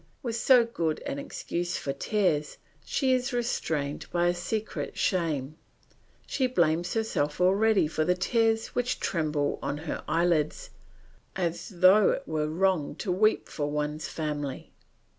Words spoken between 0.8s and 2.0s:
an excuse for